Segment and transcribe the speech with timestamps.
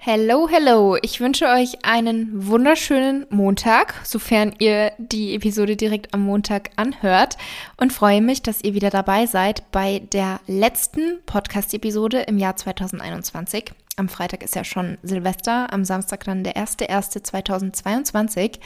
[0.00, 0.96] Hello, hello.
[1.02, 7.36] Ich wünsche euch einen wunderschönen Montag, sofern ihr die Episode direkt am Montag anhört
[7.78, 13.72] und freue mich, dass ihr wieder dabei seid bei der letzten Podcast-Episode im Jahr 2021.
[13.98, 18.58] Am Freitag ist ja schon Silvester, am Samstag dann der 1.1.2022.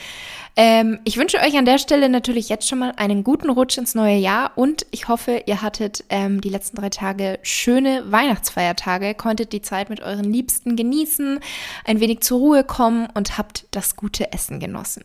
[0.57, 3.95] Ähm, ich wünsche euch an der Stelle natürlich jetzt schon mal einen guten Rutsch ins
[3.95, 9.53] neue Jahr und ich hoffe, ihr hattet ähm, die letzten drei Tage schöne Weihnachtsfeiertage, konntet
[9.53, 11.41] die Zeit mit euren Liebsten genießen,
[11.87, 15.05] ein wenig zur Ruhe kommen und habt das gute Essen genossen.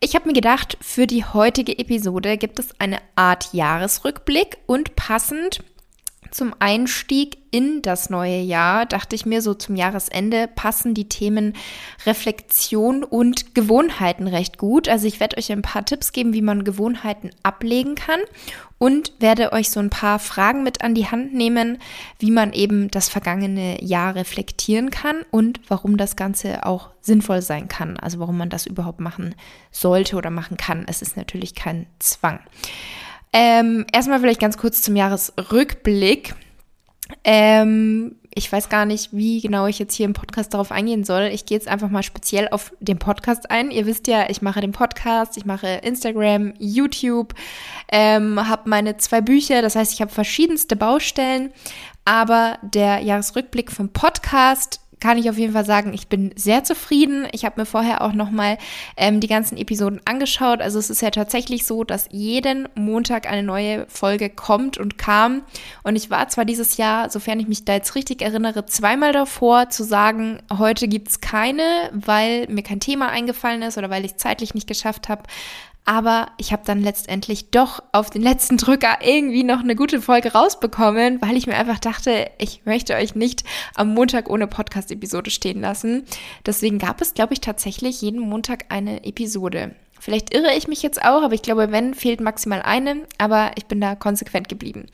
[0.00, 5.62] Ich habe mir gedacht, für die heutige Episode gibt es eine Art Jahresrückblick und passend
[6.30, 11.54] zum Einstieg in das neue Jahr dachte ich mir so zum Jahresende passen die Themen
[12.04, 14.88] Reflexion und Gewohnheiten recht gut.
[14.88, 18.20] Also ich werde euch ein paar Tipps geben, wie man Gewohnheiten ablegen kann
[18.78, 21.78] und werde euch so ein paar Fragen mit an die Hand nehmen,
[22.18, 27.68] wie man eben das vergangene Jahr reflektieren kann und warum das Ganze auch sinnvoll sein
[27.68, 27.96] kann.
[27.98, 29.34] Also warum man das überhaupt machen
[29.70, 30.84] sollte oder machen kann.
[30.88, 32.40] Es ist natürlich kein Zwang.
[33.36, 36.36] Ähm, erstmal vielleicht ganz kurz zum Jahresrückblick.
[37.24, 41.24] Ähm, ich weiß gar nicht, wie genau ich jetzt hier im Podcast darauf eingehen soll.
[41.32, 43.72] Ich gehe jetzt einfach mal speziell auf den Podcast ein.
[43.72, 47.34] Ihr wisst ja, ich mache den Podcast, ich mache Instagram, YouTube,
[47.90, 49.62] ähm, habe meine zwei Bücher.
[49.62, 51.52] Das heißt, ich habe verschiedenste Baustellen.
[52.04, 57.28] Aber der Jahresrückblick vom Podcast kann ich auf jeden Fall sagen, ich bin sehr zufrieden.
[57.32, 58.56] Ich habe mir vorher auch nochmal
[58.96, 60.62] ähm, die ganzen Episoden angeschaut.
[60.62, 65.42] Also es ist ja tatsächlich so, dass jeden Montag eine neue Folge kommt und kam.
[65.82, 69.68] Und ich war zwar dieses Jahr, sofern ich mich da jetzt richtig erinnere, zweimal davor
[69.68, 74.16] zu sagen, heute gibt es keine, weil mir kein Thema eingefallen ist oder weil ich
[74.16, 75.24] zeitlich nicht geschafft habe.
[75.86, 80.32] Aber ich habe dann letztendlich doch auf den letzten Drücker irgendwie noch eine gute Folge
[80.32, 85.60] rausbekommen, weil ich mir einfach dachte, ich möchte euch nicht am Montag ohne Podcast-Episode stehen
[85.60, 86.04] lassen.
[86.46, 89.74] Deswegen gab es, glaube ich, tatsächlich jeden Montag eine Episode.
[90.04, 93.64] Vielleicht irre ich mich jetzt auch, aber ich glaube, wenn, fehlt maximal eine, aber ich
[93.64, 94.84] bin da konsequent geblieben.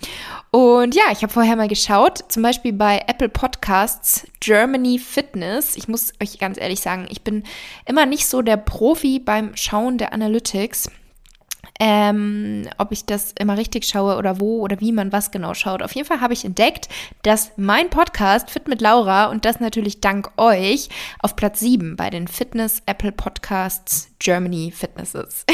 [0.53, 5.75] Und ja, ich habe vorher mal geschaut, zum Beispiel bei Apple Podcasts Germany Fitness.
[5.75, 7.43] Ich muss euch ganz ehrlich sagen, ich bin
[7.87, 10.89] immer nicht so der Profi beim Schauen der Analytics
[11.83, 15.83] ähm, ob ich das immer richtig schaue oder wo oder wie man was genau schaut.
[15.83, 16.89] Auf jeden Fall habe ich entdeckt,
[17.23, 22.11] dass mein Podcast Fit mit Laura und das natürlich dank euch auf Platz 7 bei
[22.11, 25.45] den Fitness Apple Podcasts Germany Fitnesses.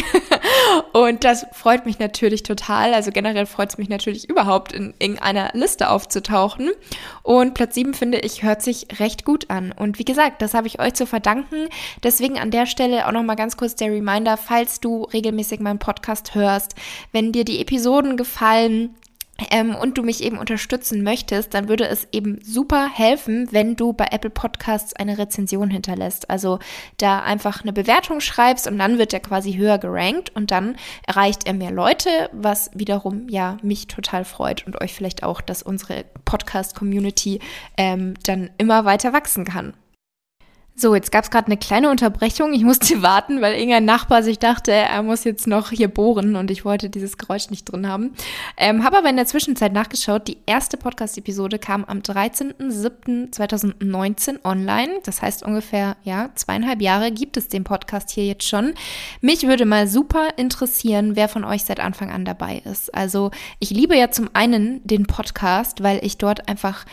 [0.93, 2.93] und das freut mich natürlich total.
[2.93, 6.71] Also generell freut es mich natürlich überhaupt in irgendeiner Liste aufzutauchen.
[7.23, 9.73] Und Platz 7 finde ich hört sich recht gut an.
[9.73, 11.69] Und wie gesagt, das habe ich euch zu verdanken.
[12.03, 15.97] Deswegen an der Stelle auch nochmal ganz kurz der Reminder, falls du regelmäßig meinen Podcast
[16.17, 16.75] Podcast hörst,
[17.13, 18.95] wenn dir die Episoden gefallen,
[19.51, 23.93] ähm, und du mich eben unterstützen möchtest, dann würde es eben super helfen, wenn du
[23.93, 26.31] bei Apple Podcasts eine Rezension hinterlässt.
[26.31, 26.59] Also
[26.99, 30.77] da einfach eine Bewertung schreibst und dann wird er quasi höher gerankt und dann
[31.07, 35.63] erreicht er mehr Leute, was wiederum ja mich total freut und euch vielleicht auch, dass
[35.63, 37.41] unsere Podcast-Community
[37.77, 39.75] ähm, dann immer weiter wachsen kann.
[40.79, 42.53] So, jetzt gab es gerade eine kleine Unterbrechung.
[42.53, 46.51] Ich musste warten, weil irgendein Nachbar sich dachte, er muss jetzt noch hier bohren und
[46.51, 48.13] ich wollte dieses Geräusch nicht drin haben.
[48.59, 50.29] Ähm, Habe aber in der Zwischenzeit nachgeschaut.
[50.29, 55.01] Die erste Podcast-Episode kam am 13.07.2019 online.
[55.05, 58.75] Das heißt ungefähr, ja, zweieinhalb Jahre gibt es den Podcast hier jetzt schon.
[59.23, 62.95] Mich würde mal super interessieren, wer von euch seit Anfang an dabei ist.
[62.95, 63.31] Also
[63.61, 66.85] ich liebe ja zum einen den Podcast, weil ich dort einfach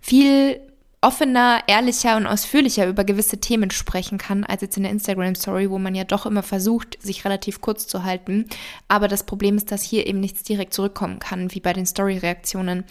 [0.00, 0.58] viel
[1.02, 5.78] offener, ehrlicher und ausführlicher über gewisse Themen sprechen kann, als jetzt in der Instagram-Story, wo
[5.78, 8.46] man ja doch immer versucht, sich relativ kurz zu halten.
[8.88, 12.84] Aber das Problem ist, dass hier eben nichts direkt zurückkommen kann, wie bei den Story-Reaktionen.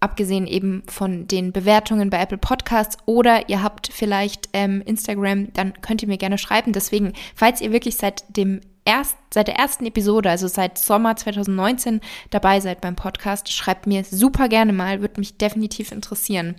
[0.00, 5.80] Abgesehen eben von den Bewertungen bei Apple Podcasts oder ihr habt vielleicht ähm, Instagram, dann
[5.80, 6.74] könnt ihr mir gerne schreiben.
[6.74, 12.00] Deswegen, falls ihr wirklich seit dem erst, seit der ersten Episode, also seit Sommer 2019
[12.30, 16.54] dabei seid beim Podcast, schreibt mir super gerne mal, würde mich definitiv interessieren.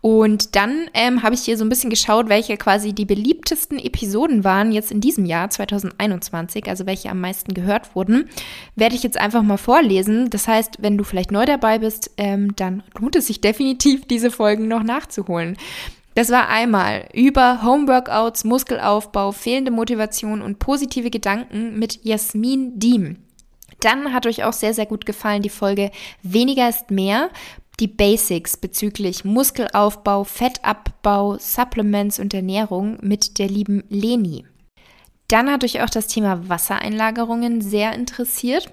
[0.00, 4.44] Und dann ähm, habe ich hier so ein bisschen geschaut, welche quasi die beliebtesten Episoden
[4.44, 8.28] waren jetzt in diesem Jahr 2021, also welche am meisten gehört wurden,
[8.76, 10.30] werde ich jetzt einfach mal vorlesen.
[10.30, 14.30] Das heißt, wenn du vielleicht neu dabei bist, ähm, dann lohnt es sich definitiv, diese
[14.30, 15.56] Folgen noch nachzuholen.
[16.14, 23.18] Das war einmal über Homeworkouts, Muskelaufbau, fehlende Motivation und positive Gedanken mit Jasmin Diem.
[23.80, 25.90] Dann hat euch auch sehr, sehr gut gefallen die Folge
[26.22, 27.30] Weniger ist mehr.
[27.80, 34.44] Die Basics bezüglich Muskelaufbau, Fettabbau, Supplements und Ernährung mit der lieben Leni.
[35.26, 38.70] Dann hat euch auch das Thema Wassereinlagerungen sehr interessiert.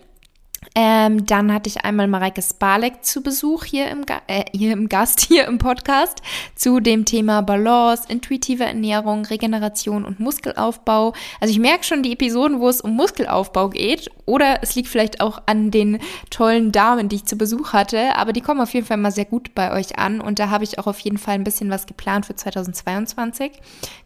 [0.74, 5.20] Ähm, dann hatte ich einmal Mareike Sparlek zu Besuch hier im, äh, hier im Gast,
[5.28, 6.22] hier im Podcast
[6.56, 11.14] zu dem Thema Balance, intuitive Ernährung, Regeneration und Muskelaufbau.
[11.40, 15.20] Also ich merke schon die Episoden, wo es um Muskelaufbau geht oder es liegt vielleicht
[15.20, 16.00] auch an den
[16.30, 19.26] tollen Damen, die ich zu Besuch hatte, aber die kommen auf jeden Fall mal sehr
[19.26, 21.86] gut bei euch an und da habe ich auch auf jeden Fall ein bisschen was
[21.86, 23.52] geplant für 2022.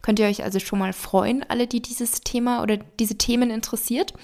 [0.02, 4.14] Könnt ihr euch also schon mal freuen, alle, die dieses Thema oder diese Themen interessiert.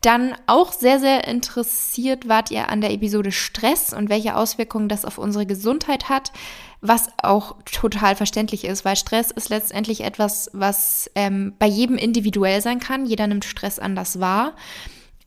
[0.00, 5.04] Dann auch sehr, sehr interessiert wart ihr an der Episode Stress und welche Auswirkungen das
[5.04, 6.32] auf unsere Gesundheit hat,
[6.80, 12.62] was auch total verständlich ist, weil Stress ist letztendlich etwas, was ähm, bei jedem individuell
[12.62, 13.04] sein kann.
[13.04, 14.54] Jeder nimmt Stress anders wahr.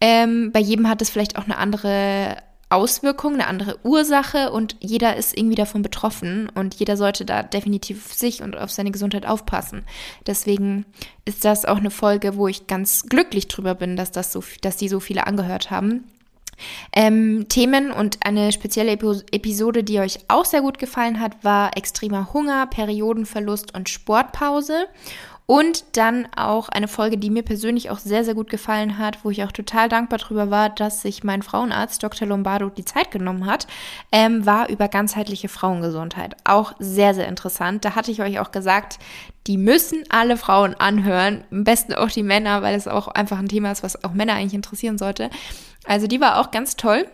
[0.01, 2.37] Ähm, bei jedem hat es vielleicht auch eine andere
[2.69, 8.05] Auswirkung, eine andere Ursache und jeder ist irgendwie davon betroffen und jeder sollte da definitiv
[8.05, 9.83] auf sich und auf seine Gesundheit aufpassen.
[10.25, 10.85] Deswegen
[11.25, 14.77] ist das auch eine Folge, wo ich ganz glücklich drüber bin, dass das so, dass
[14.77, 16.05] die so viele angehört haben.
[16.93, 22.33] Ähm, Themen und eine spezielle Episode, die euch auch sehr gut gefallen hat, war extremer
[22.33, 24.87] Hunger, Periodenverlust und Sportpause.
[25.47, 29.29] Und dann auch eine Folge, die mir persönlich auch sehr, sehr gut gefallen hat, wo
[29.29, 32.27] ich auch total dankbar drüber war, dass sich mein Frauenarzt Dr.
[32.27, 33.67] Lombardo die Zeit genommen hat,
[34.11, 36.35] ähm, war über ganzheitliche Frauengesundheit.
[36.45, 37.85] Auch sehr, sehr interessant.
[37.85, 38.97] Da hatte ich euch auch gesagt,
[39.45, 43.47] die müssen alle Frauen anhören, am besten auch die Männer, weil es auch einfach ein
[43.47, 45.29] Thema ist, was auch Männer eigentlich interessieren sollte.
[45.85, 47.05] Also die war auch ganz toll.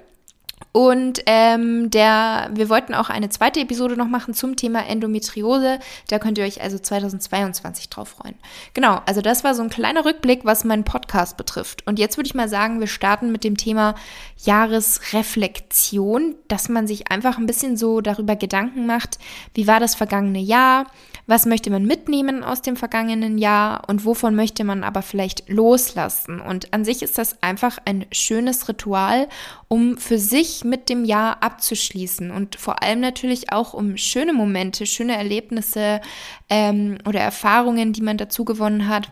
[0.73, 5.79] Und ähm, der, wir wollten auch eine zweite Episode noch machen zum Thema Endometriose.
[6.07, 8.35] Da könnt ihr euch also 2022 drauf freuen.
[8.73, 11.85] Genau, also das war so ein kleiner Rückblick, was meinen Podcast betrifft.
[11.87, 13.95] Und jetzt würde ich mal sagen, wir starten mit dem Thema
[14.37, 19.19] Jahresreflexion, dass man sich einfach ein bisschen so darüber Gedanken macht,
[19.53, 20.87] wie war das vergangene Jahr,
[21.27, 26.41] was möchte man mitnehmen aus dem vergangenen Jahr und wovon möchte man aber vielleicht loslassen.
[26.41, 29.27] Und an sich ist das einfach ein schönes Ritual,
[29.67, 34.85] um für sich mit dem Jahr abzuschließen und vor allem natürlich auch um schöne Momente,
[34.85, 36.01] schöne Erlebnisse
[36.49, 39.09] ähm, oder Erfahrungen, die man dazu gewonnen hat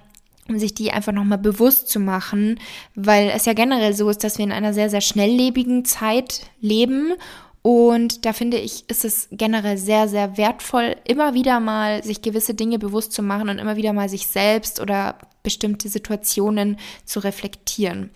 [0.48, 2.60] um sich die einfach nochmal bewusst zu machen,
[2.96, 7.14] weil es ja generell so ist, dass wir in einer sehr, sehr schnelllebigen Zeit leben
[7.62, 12.54] und da finde ich, ist es generell sehr, sehr wertvoll, immer wieder mal sich gewisse
[12.54, 18.12] Dinge bewusst zu machen und immer wieder mal sich selbst oder bestimmte Situationen zu reflektieren.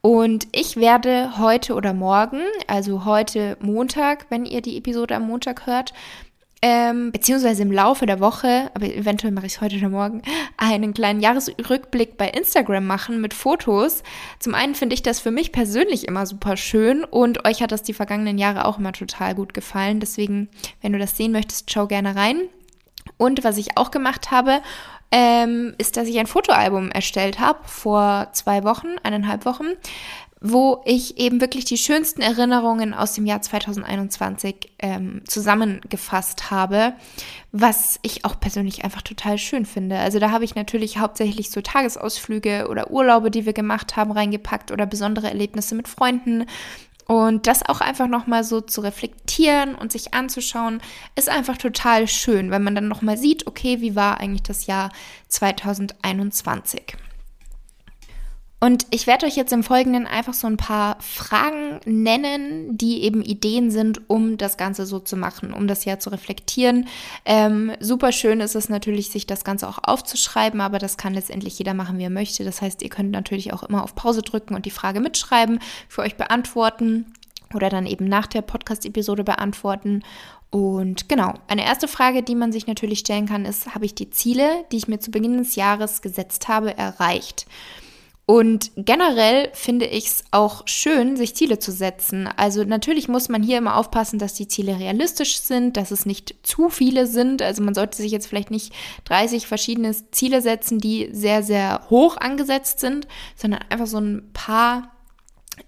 [0.00, 5.66] Und ich werde heute oder morgen, also heute Montag, wenn ihr die Episode am Montag
[5.66, 5.92] hört,
[6.60, 10.22] ähm, beziehungsweise im Laufe der Woche, aber eventuell mache ich es heute oder morgen,
[10.56, 14.02] einen kleinen Jahresrückblick bei Instagram machen mit Fotos.
[14.40, 17.84] Zum einen finde ich das für mich persönlich immer super schön und euch hat das
[17.84, 20.00] die vergangenen Jahre auch immer total gut gefallen.
[20.00, 20.48] Deswegen,
[20.82, 22.40] wenn du das sehen möchtest, schau gerne rein.
[23.16, 24.60] Und was ich auch gemacht habe,
[25.10, 29.66] ähm, ist, dass ich ein Fotoalbum erstellt habe vor zwei Wochen, eineinhalb Wochen,
[30.40, 36.92] wo ich eben wirklich die schönsten Erinnerungen aus dem Jahr 2021 ähm, zusammengefasst habe,
[37.50, 39.98] was ich auch persönlich einfach total schön finde.
[39.98, 44.70] Also da habe ich natürlich hauptsächlich so Tagesausflüge oder Urlaube, die wir gemacht haben, reingepackt
[44.70, 46.46] oder besondere Erlebnisse mit Freunden
[47.10, 50.82] Und das auch einfach nochmal so zu reflektieren und sich anzuschauen,
[51.16, 54.90] ist einfach total schön, wenn man dann nochmal sieht, okay, wie war eigentlich das Jahr
[55.28, 56.98] 2021?
[58.60, 63.22] Und ich werde euch jetzt im Folgenden einfach so ein paar Fragen nennen, die eben
[63.22, 66.88] Ideen sind, um das Ganze so zu machen, um das Jahr zu reflektieren.
[67.24, 71.56] Ähm, super schön ist es natürlich, sich das Ganze auch aufzuschreiben, aber das kann letztendlich
[71.58, 72.42] jeder machen, wie er möchte.
[72.42, 76.02] Das heißt, ihr könnt natürlich auch immer auf Pause drücken und die Frage mitschreiben, für
[76.02, 77.06] euch beantworten
[77.54, 80.02] oder dann eben nach der Podcast-Episode beantworten.
[80.50, 84.10] Und genau, eine erste Frage, die man sich natürlich stellen kann, ist, habe ich die
[84.10, 87.46] Ziele, die ich mir zu Beginn des Jahres gesetzt habe, erreicht?
[88.30, 92.28] Und generell finde ich es auch schön, sich Ziele zu setzen.
[92.36, 96.34] Also natürlich muss man hier immer aufpassen, dass die Ziele realistisch sind, dass es nicht
[96.42, 97.40] zu viele sind.
[97.40, 98.74] Also man sollte sich jetzt vielleicht nicht
[99.06, 104.92] 30 verschiedene Ziele setzen, die sehr, sehr hoch angesetzt sind, sondern einfach so ein paar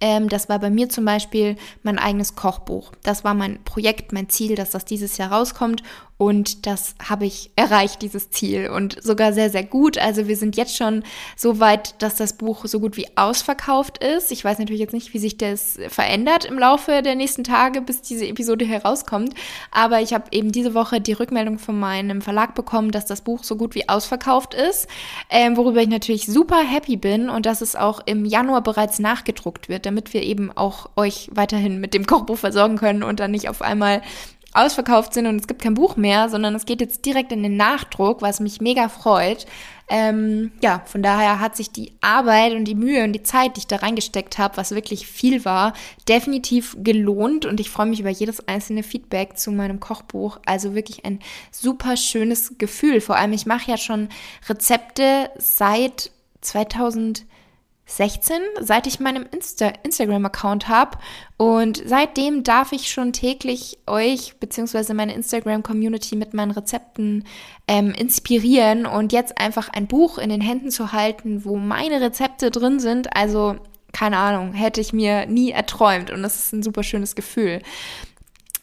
[0.00, 2.92] ähm, das war bei mir zum Beispiel mein eigenes Kochbuch.
[3.02, 5.82] Das war mein Projekt, mein Ziel, dass das dieses Jahr rauskommt.
[6.20, 8.68] Und das habe ich erreicht, dieses Ziel.
[8.68, 9.96] Und sogar sehr, sehr gut.
[9.96, 11.02] Also wir sind jetzt schon
[11.34, 14.30] so weit, dass das Buch so gut wie ausverkauft ist.
[14.30, 18.02] Ich weiß natürlich jetzt nicht, wie sich das verändert im Laufe der nächsten Tage, bis
[18.02, 19.32] diese Episode herauskommt.
[19.70, 23.42] Aber ich habe eben diese Woche die Rückmeldung von meinem Verlag bekommen, dass das Buch
[23.42, 24.88] so gut wie ausverkauft ist.
[25.30, 29.70] Ähm, worüber ich natürlich super happy bin und dass es auch im Januar bereits nachgedruckt
[29.70, 33.48] wird, damit wir eben auch euch weiterhin mit dem Kochbuch versorgen können und dann nicht
[33.48, 34.02] auf einmal
[34.52, 37.56] ausverkauft sind und es gibt kein Buch mehr, sondern es geht jetzt direkt in den
[37.56, 39.46] Nachdruck, was mich mega freut.
[39.88, 43.60] Ähm, ja, von daher hat sich die Arbeit und die Mühe und die Zeit, die
[43.60, 45.72] ich da reingesteckt habe, was wirklich viel war,
[46.08, 50.38] definitiv gelohnt und ich freue mich über jedes einzelne Feedback zu meinem Kochbuch.
[50.46, 51.18] Also wirklich ein
[51.50, 53.00] super schönes Gefühl.
[53.00, 54.08] Vor allem, ich mache ja schon
[54.48, 57.24] Rezepte seit 2000
[57.90, 60.98] 16, seit ich meinen Insta Instagram-Account habe.
[61.36, 64.94] Und seitdem darf ich schon täglich euch bzw.
[64.94, 67.24] meine Instagram-Community mit meinen Rezepten
[67.66, 72.50] ähm, inspirieren und jetzt einfach ein Buch in den Händen zu halten, wo meine Rezepte
[72.50, 73.16] drin sind.
[73.16, 73.56] Also
[73.92, 77.60] keine Ahnung, hätte ich mir nie erträumt und das ist ein super schönes Gefühl.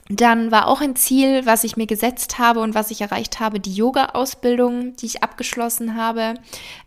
[0.10, 3.60] Dann war auch ein Ziel, was ich mir gesetzt habe und was ich erreicht habe,
[3.60, 6.36] die Yoga-Ausbildung, die ich abgeschlossen habe.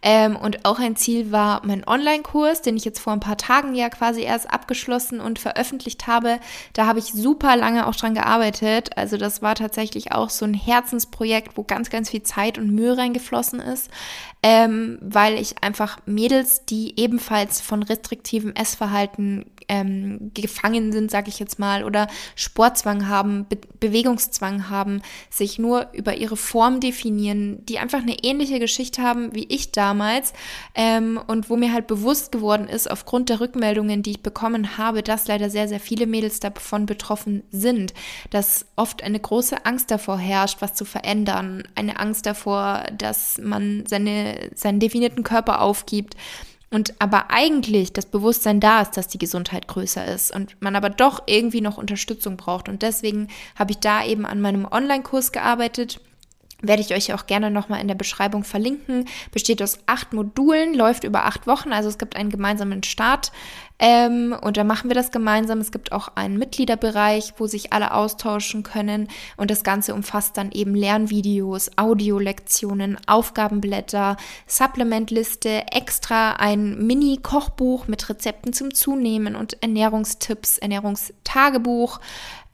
[0.00, 3.74] Ähm, und auch ein Ziel war mein Online-Kurs, den ich jetzt vor ein paar Tagen
[3.74, 6.40] ja quasi erst abgeschlossen und veröffentlicht habe.
[6.72, 8.96] Da habe ich super lange auch dran gearbeitet.
[8.96, 12.96] Also das war tatsächlich auch so ein Herzensprojekt, wo ganz, ganz viel Zeit und Mühe
[12.96, 13.90] reingeflossen ist
[14.42, 21.38] ähm, weil ich einfach Mädels, die ebenfalls von restriktivem Essverhalten ähm, gefangen sind, sage ich
[21.38, 25.00] jetzt mal, oder Sportzwang haben, Be Bewegungszwang haben,
[25.30, 30.34] sich nur über ihre Form definieren, die einfach eine ähnliche Geschichte haben wie ich damals
[30.74, 35.02] ähm, und wo mir halt bewusst geworden ist, aufgrund der Rückmeldungen, die ich bekommen habe,
[35.02, 37.94] dass leider sehr, sehr viele Mädels davon betroffen sind,
[38.28, 43.84] dass oft eine große Angst davor herrscht, was zu verändern, eine Angst davor, dass man
[43.86, 46.16] seine seinen definierten Körper aufgibt
[46.72, 50.88] und aber eigentlich das Bewusstsein da ist, dass die Gesundheit größer ist und man aber
[50.88, 52.68] doch irgendwie noch Unterstützung braucht.
[52.68, 56.00] Und deswegen habe ich da eben an meinem Online-Kurs gearbeitet
[56.62, 59.06] werde ich euch auch gerne nochmal in der Beschreibung verlinken.
[59.32, 63.32] Besteht aus acht Modulen, läuft über acht Wochen, also es gibt einen gemeinsamen Start
[63.82, 65.58] ähm, und da machen wir das gemeinsam.
[65.58, 70.52] Es gibt auch einen Mitgliederbereich, wo sich alle austauschen können und das Ganze umfasst dann
[70.52, 82.00] eben Lernvideos, Audiolektionen, Aufgabenblätter, Supplementliste, extra ein Mini-Kochbuch mit Rezepten zum Zunehmen und Ernährungstipps, Ernährungstagebuch.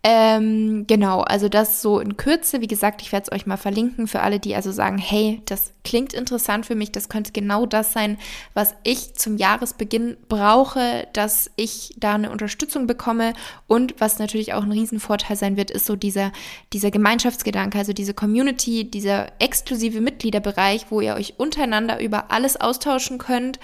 [0.08, 2.60] Ähm, genau, also das so in Kürze.
[2.60, 5.72] Wie gesagt, ich werde es euch mal verlinken für alle, die also sagen, hey, das
[5.82, 8.16] klingt interessant für mich, das könnte genau das sein,
[8.54, 13.32] was ich zum Jahresbeginn brauche, dass ich da eine Unterstützung bekomme.
[13.66, 16.30] Und was natürlich auch ein Riesenvorteil sein wird, ist so dieser,
[16.72, 23.18] dieser Gemeinschaftsgedanke, also diese Community, dieser exklusive Mitgliederbereich, wo ihr euch untereinander über alles austauschen
[23.18, 23.58] könnt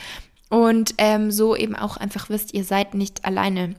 [0.50, 3.76] und ähm, so eben auch einfach wisst, ihr seid nicht alleine.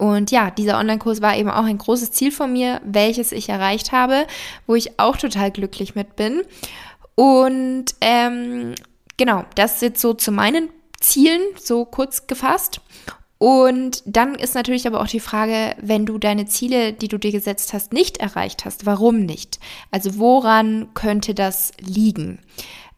[0.00, 3.92] Und ja, dieser Online-Kurs war eben auch ein großes Ziel von mir, welches ich erreicht
[3.92, 4.26] habe,
[4.66, 6.40] wo ich auch total glücklich mit bin.
[7.16, 8.74] Und ähm,
[9.18, 12.80] genau, das jetzt so zu meinen Zielen, so kurz gefasst.
[13.36, 17.30] Und dann ist natürlich aber auch die Frage, wenn du deine Ziele, die du dir
[17.30, 19.60] gesetzt hast, nicht erreicht hast, warum nicht?
[19.90, 22.38] Also woran könnte das liegen?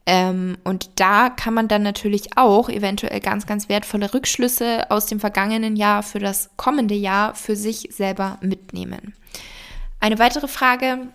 [0.04, 5.20] Ähm, und da kann man dann natürlich auch eventuell ganz, ganz wertvolle Rückschlüsse aus dem
[5.20, 9.14] vergangenen Jahr für das kommende Jahr für sich selber mitnehmen.
[10.00, 11.06] Eine weitere Frage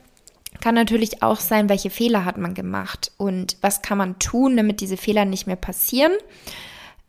[0.62, 4.80] kann natürlich auch sein, welche Fehler hat man gemacht und was kann man tun, damit
[4.80, 6.14] diese Fehler nicht mehr passieren.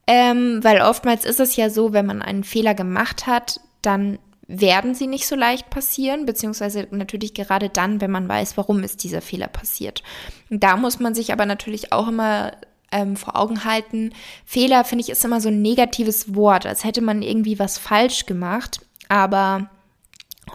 [0.06, 4.18] Ähm, weil oftmals ist es ja so, wenn man einen Fehler gemacht hat, dann
[4.48, 9.04] werden sie nicht so leicht passieren, beziehungsweise natürlich gerade dann, wenn man weiß, warum ist
[9.04, 10.02] dieser Fehler passiert.
[10.50, 12.52] Und da muss man sich aber natürlich auch immer
[12.90, 14.14] ähm, vor Augen halten.
[14.46, 18.24] Fehler, finde ich, ist immer so ein negatives Wort, als hätte man irgendwie was falsch
[18.24, 18.80] gemacht.
[19.10, 19.68] Aber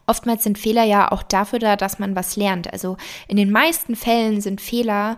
[0.08, 2.74] oftmals sind Fehler ja auch dafür da, dass man was lernt.
[2.74, 2.98] Also
[3.28, 5.18] in den meisten Fällen sind Fehler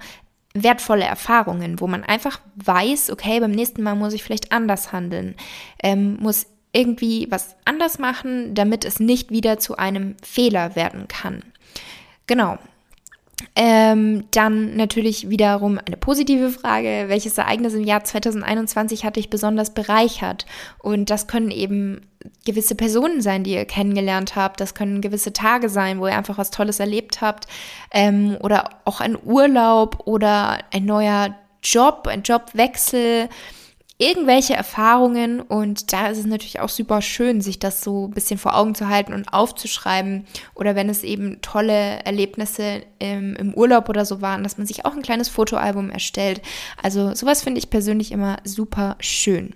[0.54, 5.36] wertvolle Erfahrungen, wo man einfach weiß, okay, beim nächsten Mal muss ich vielleicht anders handeln,
[5.82, 11.44] ähm, muss irgendwie was anders machen, damit es nicht wieder zu einem Fehler werden kann.
[12.28, 12.58] Genau,
[13.56, 17.06] ähm, dann natürlich wiederum eine positive Frage.
[17.08, 20.46] Welches Ereignis im Jahr 2021 hat dich besonders bereichert?
[20.80, 22.02] Und das können eben
[22.46, 24.62] gewisse Personen sein, die ihr kennengelernt habt.
[24.62, 27.48] Das können gewisse Tage sein, wo ihr einfach was Tolles erlebt habt.
[27.92, 33.30] Ähm, oder auch ein Urlaub oder ein neuer Job, ein Jobwechsel
[33.98, 38.38] irgendwelche Erfahrungen und da ist es natürlich auch super schön, sich das so ein bisschen
[38.38, 43.88] vor Augen zu halten und aufzuschreiben oder wenn es eben tolle Erlebnisse im, im Urlaub
[43.88, 46.42] oder so waren, dass man sich auch ein kleines Fotoalbum erstellt.
[46.84, 49.56] Also sowas finde ich persönlich immer super schön.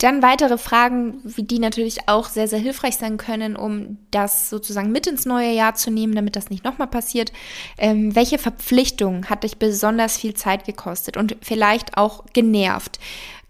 [0.00, 4.90] Dann weitere Fragen, wie die natürlich auch sehr, sehr hilfreich sein können, um das sozusagen
[4.90, 7.32] mit ins neue Jahr zu nehmen, damit das nicht nochmal passiert.
[7.76, 12.98] Ähm, welche Verpflichtung hat dich besonders viel Zeit gekostet und vielleicht auch genervt?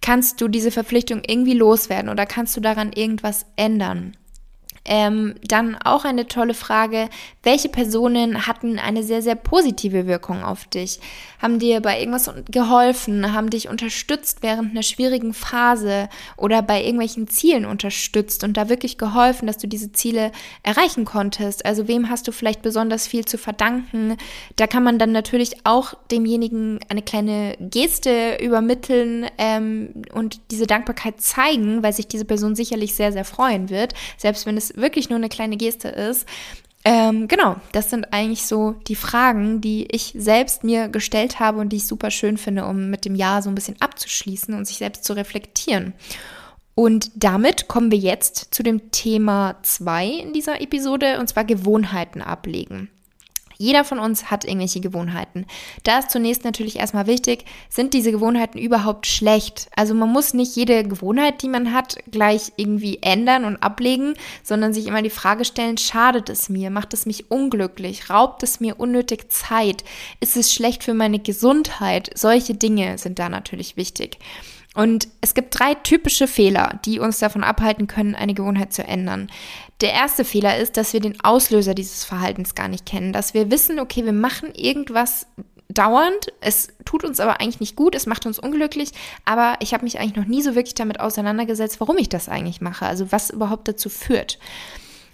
[0.02, 4.16] Kannst du diese Verpflichtung irgendwie loswerden oder kannst du daran irgendwas ändern?
[4.84, 7.10] Ähm, dann auch eine tolle Frage,
[7.42, 11.00] welche Personen hatten eine sehr, sehr positive Wirkung auf dich?
[11.40, 17.28] Haben dir bei irgendwas geholfen, haben dich unterstützt während einer schwierigen Phase oder bei irgendwelchen
[17.28, 20.32] Zielen unterstützt und da wirklich geholfen, dass du diese Ziele
[20.62, 21.64] erreichen konntest?
[21.64, 24.16] Also wem hast du vielleicht besonders viel zu verdanken?
[24.56, 31.20] Da kann man dann natürlich auch demjenigen eine kleine Geste übermitteln ähm, und diese Dankbarkeit
[31.20, 35.18] zeigen, weil sich diese Person sicherlich sehr, sehr freuen wird, selbst wenn es wirklich nur
[35.18, 36.26] eine kleine Geste ist.
[36.82, 41.70] Ähm, genau, das sind eigentlich so die Fragen, die ich selbst mir gestellt habe und
[41.70, 44.78] die ich super schön finde, um mit dem Jahr so ein bisschen abzuschließen und sich
[44.78, 45.92] selbst zu reflektieren.
[46.74, 52.22] Und damit kommen wir jetzt zu dem Thema 2 in dieser Episode, und zwar Gewohnheiten
[52.22, 52.88] ablegen.
[53.60, 55.44] Jeder von uns hat irgendwelche Gewohnheiten.
[55.82, 59.68] Da ist zunächst natürlich erstmal wichtig, sind diese Gewohnheiten überhaupt schlecht?
[59.76, 64.72] Also man muss nicht jede Gewohnheit, die man hat, gleich irgendwie ändern und ablegen, sondern
[64.72, 66.70] sich immer die Frage stellen, schadet es mir?
[66.70, 68.08] Macht es mich unglücklich?
[68.08, 69.84] Raubt es mir unnötig Zeit?
[70.20, 72.08] Ist es schlecht für meine Gesundheit?
[72.14, 74.16] Solche Dinge sind da natürlich wichtig.
[74.74, 79.28] Und es gibt drei typische Fehler, die uns davon abhalten können, eine Gewohnheit zu ändern.
[79.80, 83.50] Der erste Fehler ist, dass wir den Auslöser dieses Verhaltens gar nicht kennen, dass wir
[83.50, 85.26] wissen, okay, wir machen irgendwas
[85.68, 88.90] dauernd, es tut uns aber eigentlich nicht gut, es macht uns unglücklich,
[89.24, 92.60] aber ich habe mich eigentlich noch nie so wirklich damit auseinandergesetzt, warum ich das eigentlich
[92.60, 94.38] mache, also was überhaupt dazu führt.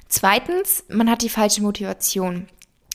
[0.08, 2.48] Zweitens, man hat die falsche Motivation.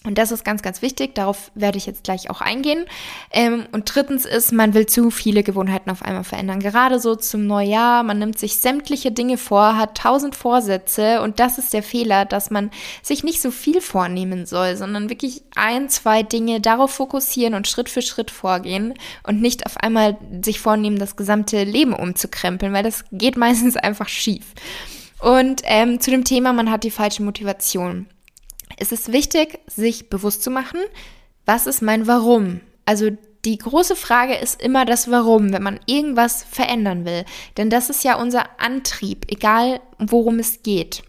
[0.04, 1.14] Und das ist ganz, ganz wichtig.
[1.14, 2.86] Darauf werde ich jetzt gleich auch eingehen.
[3.30, 6.60] Ähm, und drittens ist, man will zu viele Gewohnheiten auf einmal verändern.
[6.60, 8.02] Gerade so zum Neujahr.
[8.02, 11.22] Man nimmt sich sämtliche Dinge vor, hat tausend Vorsätze.
[11.22, 12.72] Und das ist der Fehler, dass man
[13.04, 17.88] sich nicht so viel vornehmen soll, sondern wirklich ein, zwei Dinge darauf fokussieren und Schritt
[17.88, 18.96] für Schritt vorgehen
[19.28, 24.10] und nicht auf einmal sich vornehmen, das gesamte Leben umzukrempeln, weil das geht meistens einfach
[24.10, 24.46] schief.
[25.20, 28.08] Und ähm, zu dem Thema, man hat die falsche Motivation
[28.82, 30.80] es ist wichtig, sich bewusst zu machen,
[31.46, 32.62] was ist mein Warum?
[32.86, 33.12] Also
[33.46, 37.26] die große Frage ist immer das Warum, wenn man irgendwas verändern will.
[37.58, 41.04] Denn das ist ja unser Antrieb, egal worum es geht.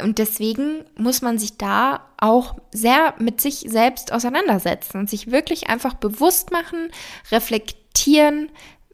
[0.00, 5.68] Und deswegen muss man sich da auch sehr mit sich selbst auseinandersetzen und sich wirklich
[5.68, 6.90] einfach bewusst machen,
[7.32, 8.50] reflektieren,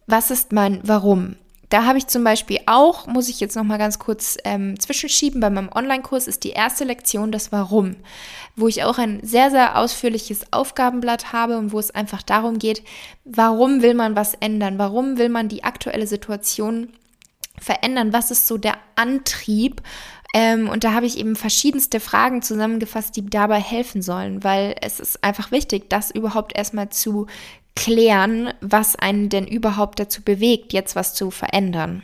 [0.06, 1.36] was ist mein Warum?
[1.68, 5.40] Da habe ich zum Beispiel auch, muss ich jetzt noch mal ganz kurz ähm, zwischenschieben,
[5.40, 7.96] bei meinem Online-Kurs ist die erste Lektion das Warum,
[8.56, 12.82] wo ich auch ein sehr, sehr ausführliches Aufgabenblatt habe und wo es einfach darum geht,
[13.24, 16.88] warum will man was ändern, warum will man die aktuelle Situation
[17.58, 19.82] verändern, was ist so der Antrieb,
[20.36, 24.98] ähm, und da habe ich eben verschiedenste Fragen zusammengefasst, die dabei helfen sollen, weil es
[24.98, 27.28] ist einfach wichtig, das überhaupt erstmal zu
[27.76, 32.02] klären, was einen denn überhaupt dazu bewegt, jetzt was zu verändern.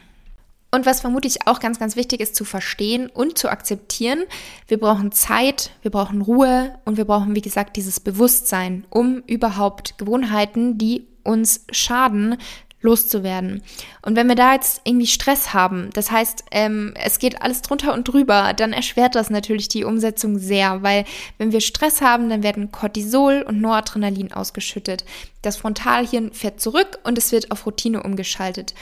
[0.72, 4.22] Und was vermutlich auch ganz, ganz wichtig ist zu verstehen und zu akzeptieren,
[4.68, 9.98] wir brauchen Zeit, wir brauchen Ruhe und wir brauchen, wie gesagt, dieses Bewusstsein, um überhaupt
[9.98, 12.36] Gewohnheiten, die uns schaden,
[12.80, 13.62] loszuwerden.
[14.02, 17.92] Und wenn wir da jetzt irgendwie Stress haben, das heißt, ähm, es geht alles drunter
[17.92, 21.04] und drüber, dann erschwert das natürlich die Umsetzung sehr, weil
[21.38, 25.04] wenn wir Stress haben, dann werden Cortisol und Noradrenalin ausgeschüttet.
[25.42, 28.74] Das Frontalhirn fährt zurück und es wird auf Routine umgeschaltet.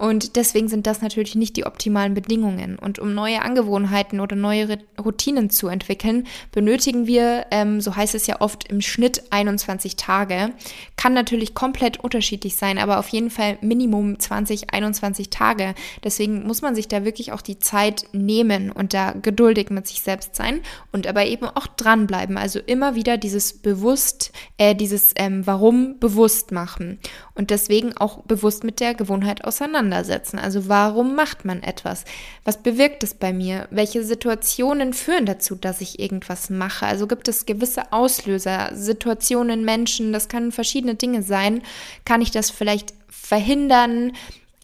[0.00, 2.78] Und deswegen sind das natürlich nicht die optimalen Bedingungen.
[2.78, 8.26] Und um neue Angewohnheiten oder neue Routinen zu entwickeln, benötigen wir, ähm, so heißt es
[8.26, 10.54] ja oft, im Schnitt 21 Tage.
[10.96, 15.74] Kann natürlich komplett unterschiedlich sein, aber auf jeden Fall Minimum 20, 21 Tage.
[16.02, 20.00] Deswegen muss man sich da wirklich auch die Zeit nehmen und da geduldig mit sich
[20.00, 22.38] selbst sein und aber eben auch dranbleiben.
[22.38, 27.00] Also immer wieder dieses bewusst, äh, dieses ähm, Warum bewusst machen
[27.34, 29.44] und deswegen auch bewusst mit der Gewohnheit
[29.90, 30.38] auseinandersetzen.
[30.38, 32.04] Also warum macht man etwas?
[32.44, 33.66] Was bewirkt es bei mir?
[33.70, 36.86] Welche Situationen führen dazu, dass ich irgendwas mache?
[36.86, 41.62] Also gibt es gewisse Auslöser, Situationen, Menschen, das können verschiedene Dinge sein.
[42.04, 44.12] Kann ich das vielleicht verhindern?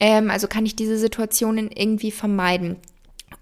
[0.01, 2.77] Ähm, also kann ich diese Situationen irgendwie vermeiden?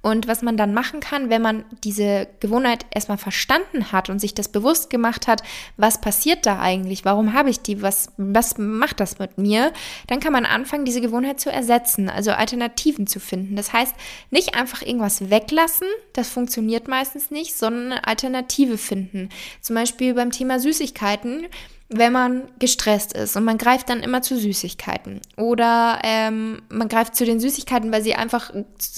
[0.05, 4.35] Und was man dann machen kann, wenn man diese Gewohnheit erstmal verstanden hat und sich
[4.35, 5.43] das bewusst gemacht hat,
[5.79, 9.73] was passiert da eigentlich, warum habe ich die, was, was macht das mit mir,
[10.09, 13.57] dann kann man anfangen, diese Gewohnheit zu ersetzen, also Alternativen zu finden.
[13.57, 13.95] Das heißt,
[14.31, 19.31] nicht einfach irgendwas weglassen, das funktioniert meistens nicht, sondern eine Alternative finden.
[19.63, 21.47] Zum Beispiel beim Thema Süßigkeiten
[21.89, 27.15] wenn man gestresst ist und man greift dann immer zu Süßigkeiten oder ähm, man greift
[27.15, 28.51] zu den Süßigkeiten, weil sie einfach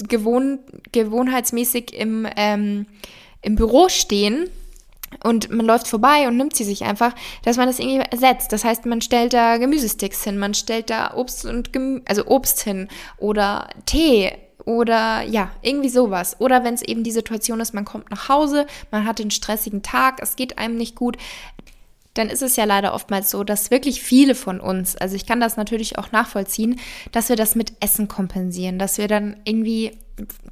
[0.07, 0.59] gewohn
[0.93, 2.85] gewohnheitsmäßig im, ähm,
[3.41, 4.49] im Büro stehen
[5.23, 8.51] und man läuft vorbei und nimmt sie sich einfach, dass man das irgendwie ersetzt.
[8.51, 12.61] Das heißt, man stellt da Gemüsesticks hin, man stellt da Obst und Gemü also Obst
[12.61, 14.31] hin oder Tee
[14.65, 16.35] oder ja, irgendwie sowas.
[16.39, 19.81] Oder wenn es eben die Situation ist, man kommt nach Hause, man hat den stressigen
[19.81, 21.17] Tag, es geht einem nicht gut,
[22.17, 25.39] dann ist es ja leider oftmals so, dass wirklich viele von uns, also ich kann
[25.39, 26.79] das natürlich auch nachvollziehen,
[27.11, 29.97] dass wir das mit Essen kompensieren, dass wir dann irgendwie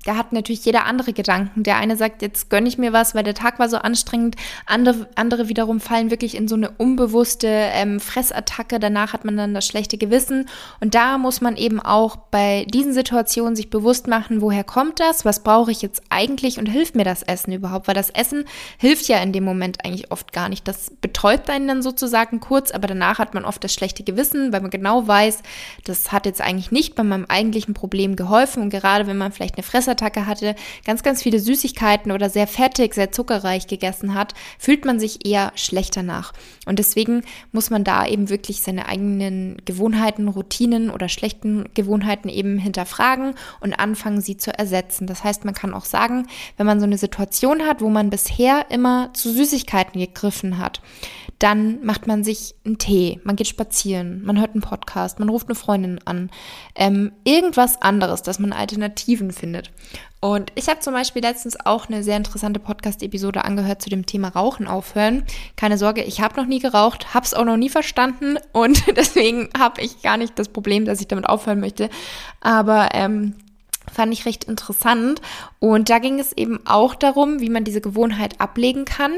[0.06, 1.63] da hat natürlich jeder andere Gedanken.
[1.63, 4.36] Der eine sagt, jetzt gönne ich mir was, weil der Tag war so anstrengend.
[4.67, 8.80] Andere, andere wiederum fallen wirklich in so eine unbewusste ähm, Fressattacke.
[8.80, 10.47] Danach hat man dann das schlechte Gewissen.
[10.80, 15.25] Und da muss man eben auch bei diesen Situationen sich bewusst machen, woher kommt das?
[15.25, 17.88] Was brauche ich jetzt eigentlich und hilft mir das Essen überhaupt?
[17.88, 18.45] Weil das Essen
[18.78, 20.67] hilft ja in dem Moment eigentlich oft gar nicht.
[20.67, 24.62] Das betäubt einen dann sozusagen kurz, aber danach hat man oft das schlechte Gewissen, weil
[24.62, 25.41] man genau weiß,
[25.86, 28.62] das hat jetzt eigentlich nicht bei meinem eigentlichen Problem geholfen.
[28.62, 32.93] Und gerade wenn man vielleicht eine Fressattacke hatte, ganz, ganz viele Süßigkeiten oder sehr fettig,
[32.93, 36.33] sehr zuckerreich gegessen hat, fühlt man sich eher schlechter nach.
[36.65, 42.57] Und deswegen muss man da eben wirklich seine eigenen Gewohnheiten, Routinen oder schlechten Gewohnheiten eben
[42.57, 45.07] hinterfragen und anfangen, sie zu ersetzen.
[45.07, 48.65] Das heißt, man kann auch sagen, wenn man so eine Situation hat, wo man bisher
[48.69, 50.81] immer zu Süßigkeiten gegriffen hat,
[51.39, 55.48] dann macht man sich einen Tee, man geht spazieren, man hört einen Podcast, man ruft
[55.48, 56.30] eine Freundin an.
[56.76, 59.71] Ähm, irgendwas anderes, dass man Alternativen findet.
[60.21, 64.30] Und ich habe zum Beispiel letztens auch eine sehr interessante Podcast-Episode angehört zu dem Thema
[64.30, 65.24] Rauchen aufhören.
[65.56, 69.50] Keine Sorge, ich habe noch nie geraucht, habe es auch noch nie verstanden und deswegen
[69.58, 71.89] habe ich gar nicht das Problem, dass ich damit aufhören möchte.
[72.39, 73.36] Aber ähm,
[73.91, 75.21] fand ich recht interessant.
[75.60, 79.13] Und da ging es eben auch darum, wie man diese Gewohnheit ablegen kann.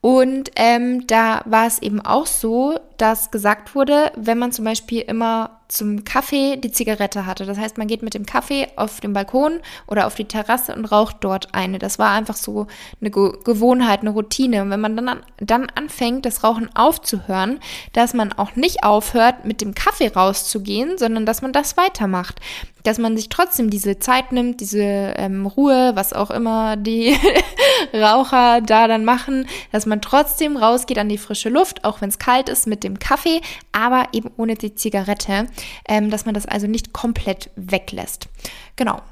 [0.00, 5.00] Und ähm, da war es eben auch so, dass gesagt wurde, wenn man zum Beispiel
[5.00, 7.46] immer zum Kaffee die Zigarette hatte.
[7.46, 10.84] Das heißt, man geht mit dem Kaffee auf den Balkon oder auf die Terrasse und
[10.84, 11.78] raucht dort eine.
[11.78, 12.66] Das war einfach so
[13.00, 14.62] eine Gewohnheit, eine Routine.
[14.62, 17.60] Und wenn man dann, an, dann anfängt, das Rauchen aufzuhören,
[17.92, 22.40] dass man auch nicht aufhört, mit dem Kaffee rauszugehen, sondern dass man das weitermacht.
[22.82, 27.14] Dass man sich trotzdem diese Zeit nimmt, diese ähm, Ruhe, was auch immer die
[27.94, 32.18] Raucher da dann machen, dass man trotzdem rausgeht an die frische Luft, auch wenn es
[32.18, 33.40] kalt ist, mit dem Kaffee,
[33.72, 35.46] aber eben ohne die Zigarette
[35.88, 38.28] ähm, dass man das also nicht komplett weglässt.
[38.76, 39.02] Genau.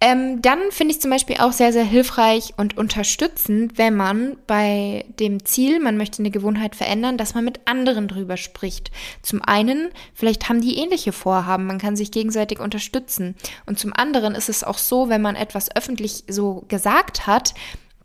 [0.00, 5.04] Ähm, dann finde ich zum Beispiel auch sehr, sehr hilfreich und unterstützend, wenn man bei
[5.18, 8.92] dem Ziel, man möchte eine Gewohnheit verändern, dass man mit anderen drüber spricht.
[9.22, 13.34] Zum einen, vielleicht haben die ähnliche Vorhaben, man kann sich gegenseitig unterstützen.
[13.66, 17.54] Und zum anderen ist es auch so, wenn man etwas öffentlich so gesagt hat,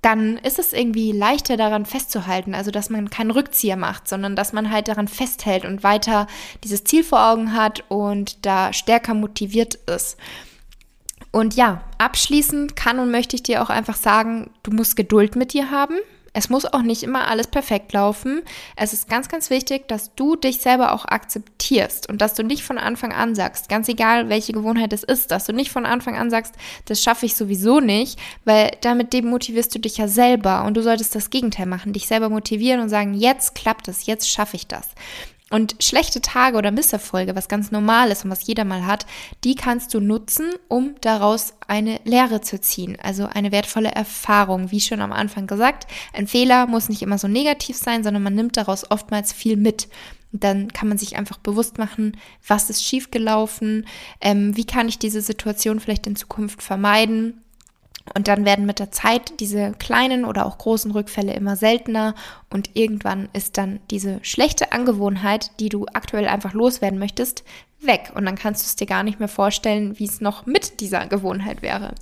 [0.03, 4.53] dann ist es irgendwie leichter daran festzuhalten, also dass man keinen Rückzieher macht, sondern dass
[4.53, 6.27] man halt daran festhält und weiter
[6.63, 10.17] dieses Ziel vor Augen hat und da stärker motiviert ist.
[11.31, 15.53] Und ja, abschließend kann und möchte ich dir auch einfach sagen, du musst Geduld mit
[15.53, 15.95] dir haben.
[16.33, 18.41] Es muss auch nicht immer alles perfekt laufen.
[18.75, 22.63] Es ist ganz, ganz wichtig, dass du dich selber auch akzeptierst und dass du nicht
[22.63, 26.17] von Anfang an sagst, ganz egal welche Gewohnheit es ist, dass du nicht von Anfang
[26.17, 30.75] an sagst, das schaffe ich sowieso nicht, weil damit demotivierst du dich ja selber und
[30.75, 34.55] du solltest das Gegenteil machen, dich selber motivieren und sagen, jetzt klappt es, jetzt schaffe
[34.55, 34.89] ich das.
[35.53, 39.05] Und schlechte Tage oder Misserfolge, was ganz normal ist und was jeder mal hat,
[39.43, 44.71] die kannst du nutzen, um daraus eine Lehre zu ziehen, also eine wertvolle Erfahrung.
[44.71, 48.33] Wie schon am Anfang gesagt, ein Fehler muss nicht immer so negativ sein, sondern man
[48.33, 49.89] nimmt daraus oftmals viel mit.
[50.31, 53.85] dann kann man sich einfach bewusst machen, was ist schiefgelaufen,
[54.21, 57.42] ähm, wie kann ich diese Situation vielleicht in Zukunft vermeiden.
[58.15, 62.15] Und dann werden mit der Zeit diese kleinen oder auch großen Rückfälle immer seltener
[62.49, 67.43] und irgendwann ist dann diese schlechte Angewohnheit, die du aktuell einfach loswerden möchtest,
[67.79, 68.11] weg.
[68.13, 71.07] Und dann kannst du es dir gar nicht mehr vorstellen, wie es noch mit dieser
[71.07, 71.95] Gewohnheit wäre.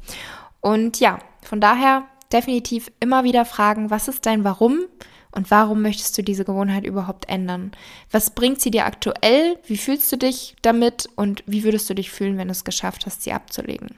[0.59, 4.79] Und ja, von daher definitiv immer wieder fragen, was ist dein Warum?
[5.33, 7.71] Und warum möchtest du diese Gewohnheit überhaupt ändern?
[8.11, 9.57] Was bringt sie dir aktuell?
[9.65, 11.07] Wie fühlst du dich damit?
[11.15, 13.95] Und wie würdest du dich fühlen, wenn du es geschafft hast, sie abzulegen?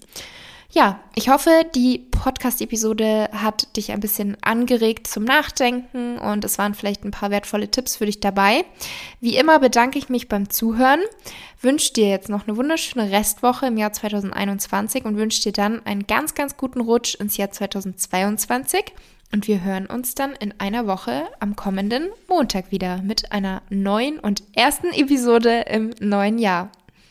[0.75, 6.73] Ja, ich hoffe, die Podcast-Episode hat dich ein bisschen angeregt zum Nachdenken und es waren
[6.73, 8.65] vielleicht ein paar wertvolle Tipps für dich dabei.
[9.19, 11.01] Wie immer bedanke ich mich beim Zuhören,
[11.61, 16.07] wünsche dir jetzt noch eine wunderschöne Restwoche im Jahr 2021 und wünsche dir dann einen
[16.07, 18.85] ganz, ganz guten Rutsch ins Jahr 2022.
[19.31, 24.17] Und wir hören uns dann in einer Woche am kommenden Montag wieder mit einer neuen
[24.17, 26.71] und ersten Episode im neuen Jahr.